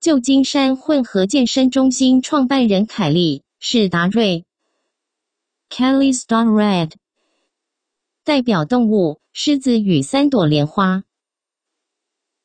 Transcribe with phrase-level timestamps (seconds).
[0.00, 4.46] 旧金山混合健身中心创办人凯利史达瑞
[5.68, 6.92] （Kelly Star Red）。
[8.24, 11.04] 代表动物：狮子与三朵莲花。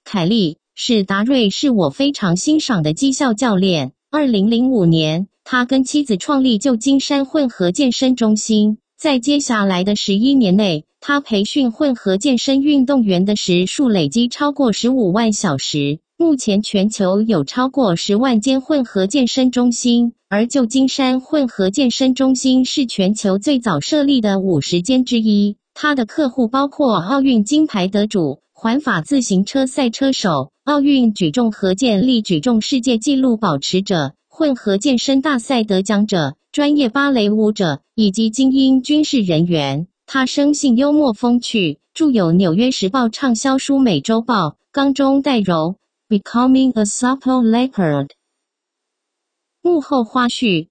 [0.04, 3.94] 凯利史达瑞，是我非常欣赏的绩效教练。
[4.12, 8.80] 二零零五年，他跟妻子创立旧金山混合健身中心。
[8.98, 16.00] 在接下来的十一年内，他培训混合健身运动员的时数累积超过十五万小时。
[16.18, 25.58] 目前全球有超过十万间混合健身中心，而旧金山混合健身中心是全球最早设立的五十间之一。
[25.74, 39.88] 他的客户包括奥运金牌得主、环法自行车赛车手、奥运举重和健力举重世界纪录保持者、混合健身大赛得奖者、专业芭蕾舞者以及精英军事人员。
[40.06, 45.76] 他生性幽默风趣，著有《纽约时报》畅销书《美洲豹》《刚中带柔》。
[46.08, 48.10] Becoming a supple leopard。
[49.64, 50.68] 幕后花絮，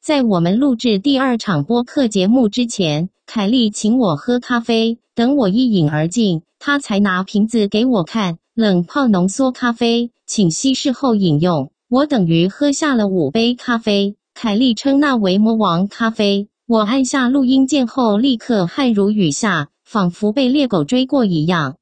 [0.00, 5.00] 在我们录制第二场播客节目之前，凯莉请我喝咖啡。
[5.16, 11.72] 等我一饮而尽，他才拿瓶子给我看，冷泡浓缩咖啡，请稀释后饮用。
[11.88, 14.14] 我等于喝下了五杯咖啡。
[14.32, 16.48] 凯莉称那为魔王咖啡。
[16.68, 21.78] 我按下录音键后，立刻汗如雨下，仿佛被猎狗追过一样。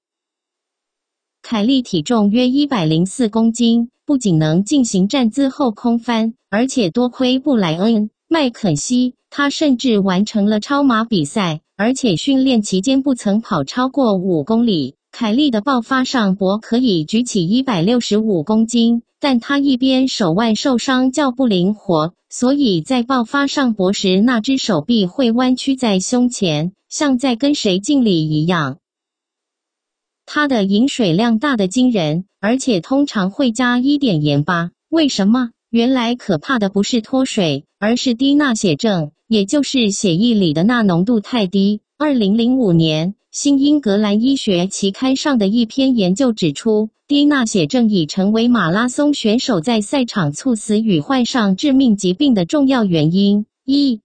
[1.43, 7.95] 凯利体重约一百零四公斤，不仅能进行站姿后空翻，而且多亏布莱恩·
[8.29, 14.95] 麦肯锡，他甚至完成了超马比赛，而且训练期间不曾跑超过五公里。
[15.11, 28.79] 凯利的爆发上博可以举起一百六十五公斤，但他一边手腕受伤较不灵活，所以在爆发上博时，那只手臂会弯曲在胸前，像在跟谁敬礼一样。
[30.35, 34.71] 它的饮水量大的惊人，而且通常会加一点盐巴。
[34.89, 35.51] 为什么？
[35.69, 41.83] 原来可怕的不是脱水，而是低钠血症，也就是血液里的钠浓度太低。
[41.99, 53.45] 二零零五年，《新英格兰医学期刊》上的一篇研究指出，低钠血症已成为马拉松选手在赛场猝死与患上致命疾病的重要原因。
[53.67, 54.01] 一，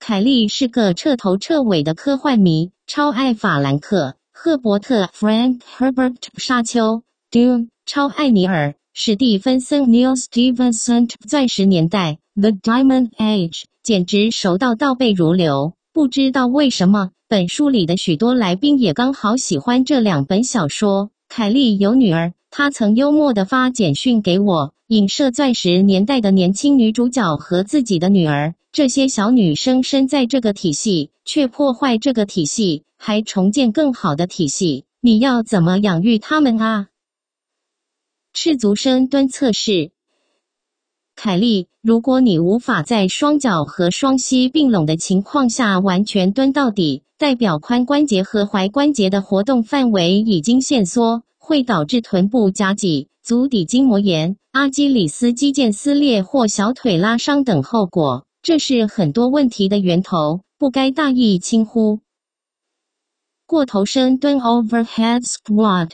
[0.00, 4.16] 凯利是个彻头彻尾的科幻迷，超爱法兰克。
[4.38, 15.72] 赫伯特 （Frank Herbert） 沙丘 （Dune） 超爱尼尔·史蒂芬森 （Neil Stevenson 钻石年代 （The Diamond Age） 简直熟到倒背如流。
[15.90, 21.08] 不知道为什么，本书里的许多来宾也刚好喜欢这两本小说。
[21.30, 28.54] 凯莉有女儿，他曾幽默地发简讯给我，影射钻石年代的年轻女主角和自己的女儿。
[28.72, 32.84] 这些小女生身在这个体系，却破坏这个体系。
[32.96, 36.88] 还重建更好的体系，你要怎么养育他们啊？
[38.32, 39.90] 赤足深蹲测试，
[41.14, 58.26] 凯利，如果你无法在双脚和双膝并拢的情况下完全蹲到底，代表髋关节和踝关节的活动范围已经限缩，会导致臀部夹挤、足底筋膜炎、阿基里斯肌腱撕裂或小腿拉伤等后果。
[58.42, 62.00] 这是很多问题的源头，不该大意轻忽。
[63.46, 65.92] 过头深蹲 （overhead squat）。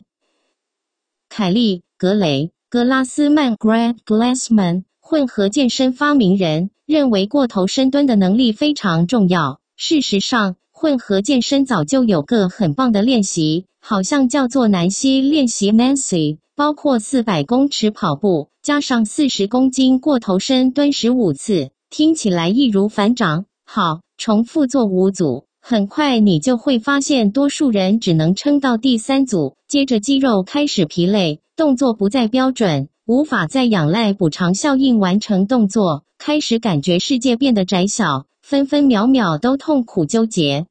[1.29, 9.61] 凯利·格雷·格拉斯曼 （Greg Glassman） 混合健身发明人认为过头深蹲的能力非常重要。
[9.77, 23.47] 事实上，混合健身早就有个很棒的练习，好像叫做南希练习 （Nancy），包括四百公尺跑步加上四十公斤过头深蹲十五次，听起来易如反掌。
[23.67, 25.47] 好，重复做五组。
[25.61, 40.67] 很快你就会发现，多数人只能撑到第三组，接着肌肉开始疲累，动作不再标准，无法再仰赖补偿效应完成动作，开始感觉世界变得窄小，分分秒秒都痛苦纠结。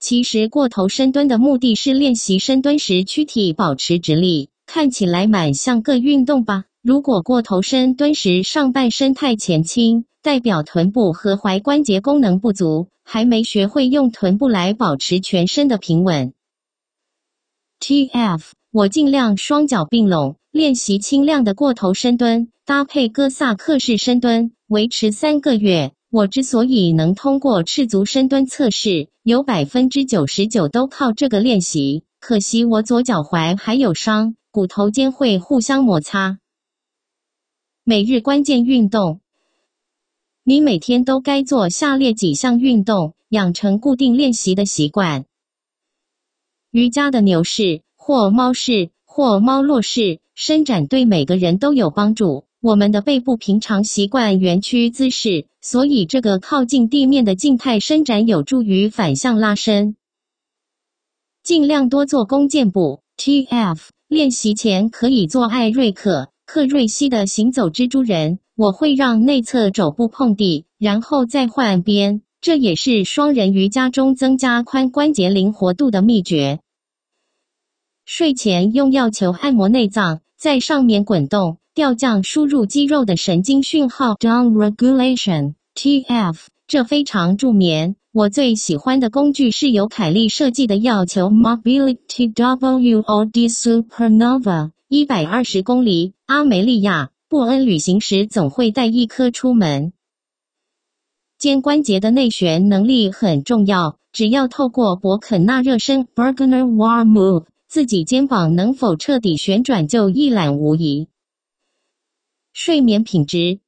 [0.00, 6.64] 其实过头深蹲的目的是练习深蹲时躯体保持直立，看起来蛮像个运动吧？
[6.82, 12.88] 如果过头深蹲时上半身太前倾，代表臀部和踝关节功能不足。
[13.10, 16.34] 还没学会用臀部来保持全身的平稳。
[17.80, 18.52] T.F.
[18.70, 25.92] 我尽量双脚并拢，练习轻量的过头深蹲，搭配哥萨克式深蹲，维持三个月。
[26.10, 32.02] 我之所以能通过赤足深蹲测试，有百分之九十九都靠这个练习。
[32.18, 36.38] 可惜我左脚踝还有伤，骨头间会互相摩擦。
[37.84, 39.20] 每日关键运动。
[40.44, 45.26] 你每天都该做下列几项运动，养成固定练习的习惯：
[46.70, 52.47] 瑜伽的牛式或猫式或猫落式，伸展对每个人都有帮助。
[52.60, 59.94] 我们的背部平常习惯圆曲姿势，所以这个靠近地面的静态伸展有助于反向拉伸。
[61.44, 63.78] 尽量多做弓箭步 （TF）。
[64.08, 68.40] 练习前可以做艾瑞克·克瑞西的行走蜘蛛人。
[68.56, 72.22] 我会让内侧肘部碰地，然后再换边。
[72.40, 76.58] 这也是双人瑜伽中增加髋关节灵活度的秘诀。
[78.04, 84.16] 睡前用药球按摩内脏，在上面滚动，调降输入肌肉的神经讯号。
[84.16, 86.36] Down regulation (TF)
[86.66, 87.94] 这非常助眠。
[88.10, 94.72] 我最喜欢的工具是由凯利设计的药球 Mobility WOD Supernova。
[94.88, 97.10] 一百二十公里，阿梅利亚。
[97.28, 99.92] 布恩旅行时总会带一颗出门。
[101.38, 111.06] 肩关节的内旋能力很重要，只要透过博肯纳热身 （Bergner Warm Move），自己肩膀能否彻底旋转就一览无遗。
[112.60, 113.60] 睡眠品质，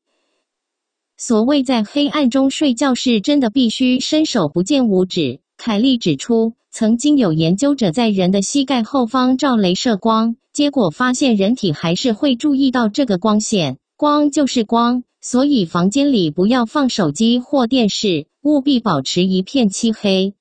[1.17, 5.39] 所谓在黑暗中睡觉，是真的必须伸手不见五指。
[5.57, 10.35] 凯利指出，曾经有研究者在人的膝盖后方照镭射光。
[10.53, 13.79] 结果发现，人体还是会注意到这个光线。
[13.97, 20.35] 光就是光，所以房间里不要放手机或电视，务必保持一片漆黑。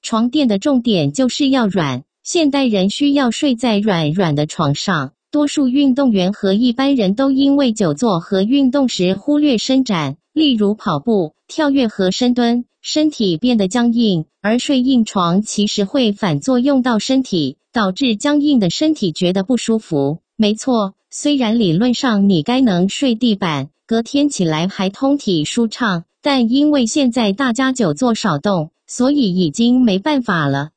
[0.00, 5.12] 床垫的重点就是要软，现代人需要睡在软软的床上。
[5.32, 14.26] 多数运动员和一般人都因为久坐和运动时忽略伸展，例如跑步、跳跃和深蹲，身体变得僵硬。
[14.42, 17.56] 而睡硬床其实会反作用到身体。
[17.72, 20.18] 导致僵硬的身体觉得不舒服。
[20.36, 30.72] 没错，虽然理论上你该能睡地板，隔天起来还通体舒畅，但因为现在大家久坐少动，所以已经没办法了。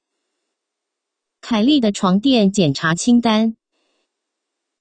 [1.42, 3.58] 凯利的床垫检查清单：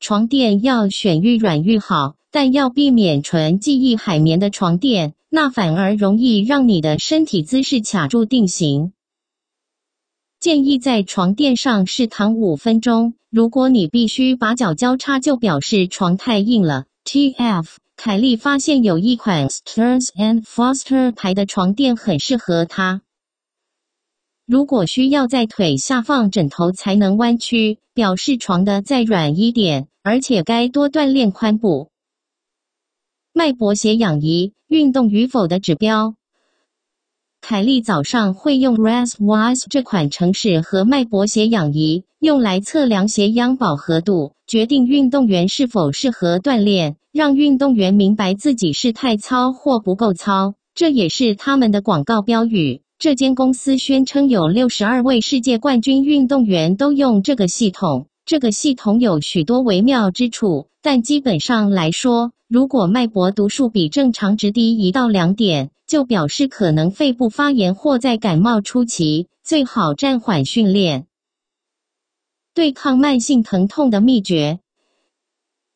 [0.00, 8.92] 床垫要选愈软愈好，但要避免纯记忆海绵的床垫，那反而容易让你的身体姿势卡住定型。
[10.38, 13.14] 建议在床垫上试躺五分钟。
[13.30, 16.84] 如果你必须把脚交叉，就表示床太硬了。
[17.04, 17.78] T.F.
[17.96, 23.00] 凯利发现有一款 Stearns and Foster 牌的床垫很适合他。
[24.46, 31.88] 如果需要在腿下放枕头才能弯曲，表示床的再软一点，而且该多锻炼髋部。
[33.32, 36.14] 脉搏血氧仪运动与否的指标。
[37.40, 50.54] 凯利早上会用 ResWise 这款城市和脉搏血氧仪，用来测量血氧饱和度，决定运动员是否适合锻炼，让运动员明白自己是太糙或不够糙。
[50.74, 52.82] 这也是他们的广告标语。
[52.98, 58.06] 这间公司宣称有六十二位世界冠军运动员都用这个系统。
[58.24, 71.06] 这个系统有许多微妙之处，但基本上来说，如果脉搏读数比正常值低一到两点，就表示可能肺部发炎或在感冒初期，最好暂缓训练。
[72.54, 74.60] 对抗慢性疼痛的秘诀：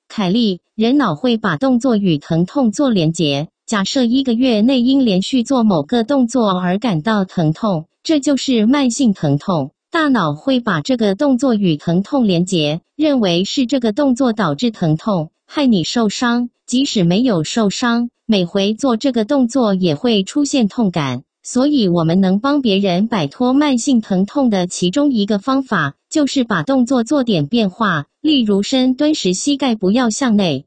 [0.09, 3.49] 凯利，人脑会把动作与疼痛做连结。
[3.69, 9.73] 假设一个月内因连续做某个动作而感到疼痛，这就是慢性疼痛。
[9.91, 16.48] 大脑会把这个动作与疼痛连结，认为是这个动作导致疼痛，害你受伤。
[16.65, 21.25] 即使没有受伤，每回做这个动作也会出现痛感。
[21.43, 28.06] 所以，我们能帮别人摆脱慢性疼痛的其中一个方法，就是把动作做点变化。
[28.22, 30.65] 例如，深蹲时膝盖不要向内。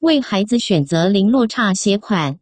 [0.00, 2.38] 为孩子选择零落差鞋款，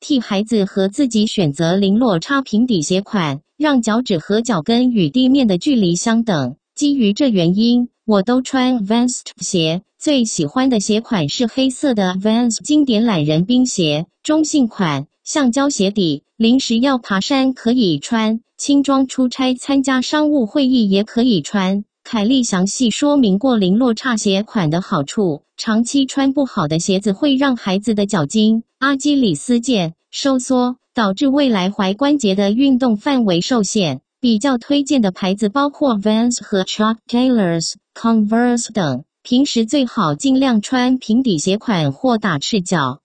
[0.00, 3.40] 替孩子和自己选择零落差平底鞋款。
[3.56, 6.56] 让脚趾和脚跟与地面的距离相等。
[6.74, 9.82] 基于这原因，我都穿 Vans 鞋。
[9.96, 16.24] 最喜欢的鞋款是黑色的 Vans 经典懒人冰鞋，中性款，橡胶鞋底。
[16.36, 21.84] 临时要爬山可以穿，轻装出差参加商务会议也可以穿。
[22.04, 25.42] 凯莉详细说明过零落差鞋款的好处。
[25.56, 30.76] 长期穿不好的鞋子会让孩子的脚筋、阿基里斯腱收缩。
[30.92, 34.02] 导致未来踝关节的运动范围受限。
[34.20, 39.04] 比较推荐的牌子包括 Vans 和 Chuck Taylors、Converse 等。
[39.22, 43.00] 平时最好尽量穿平底鞋款或打赤脚。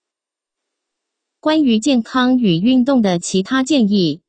[1.40, 4.20] 关于健康与运动的其他建议：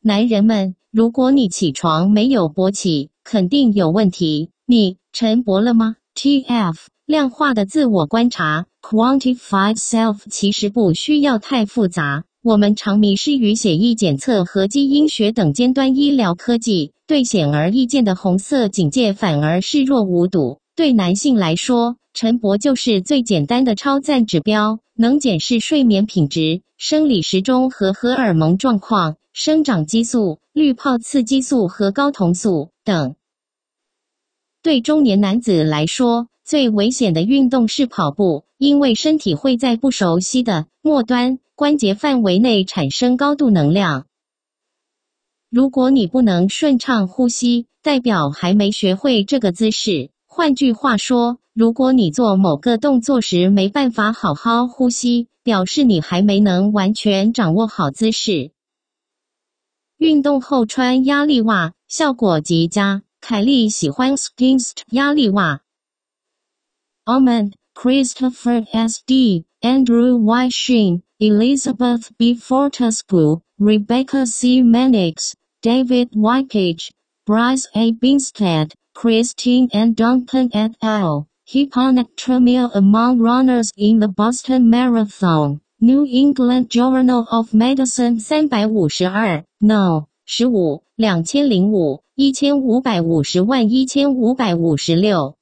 [0.00, 4.48] 男人们，如果你起床没有勃起，肯定有问题。
[4.64, 12.24] 你晨勃了吗？TF 量化的自我观察 （Quantified Self） 其实不需要太复杂。
[12.42, 20.60] 我们常迷失于血液检测和基因学等尖端医疗科技，对显而易见的红色警戒反而视若无睹。
[20.74, 33.16] 对男性来说，晨勃就是最简单的超赞指标，能检视睡眠品质、生理时钟和荷尔蒙状况、生长激素、滤泡刺激素和睾酮素等。
[34.62, 44.06] 对中年男子来说，最危险的运动是跑步，因为身体会在不熟悉的末端关节范围内产生高度能量。
[45.50, 50.08] 如果你不能顺畅呼吸，代表还没学会这个姿势。
[50.26, 58.52] 换句话说，如果你做某个动作时没办法好好呼吸，表示你还没能完全掌握好姿势。
[59.97, 63.03] 运动后穿压力袜效果极佳。
[63.25, 65.61] 凯莉喜欢 Skinst 压力袜。
[67.05, 69.01] Almond, Christopher S.
[69.05, 70.49] D., Andrew Y.
[70.49, 72.35] Sheen, Elizabeth B.
[72.35, 74.61] Fortescue, Rebecca C.
[74.61, 76.43] Mannix, David Y.
[76.43, 76.91] Cage,
[77.25, 77.93] Bryce A.
[77.93, 81.29] Binstead, Christine and Duncan et al.
[81.47, 85.61] Hyponectremia among runners in the Boston Marathon.
[85.80, 95.37] New England Journal of Medicine 三百五十二 No 十五两千零五一千五百五十万一千五百五十六。